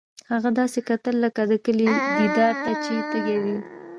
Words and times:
هغه 0.31 0.49
داسې 0.59 0.79
کتل 0.89 1.15
لکه 1.23 1.41
د 1.51 1.53
کلي 1.65 1.87
دیدار 2.19 2.53
ته 2.63 2.71
چې 2.83 2.93
تږی 3.11 3.37
وي 3.43 3.57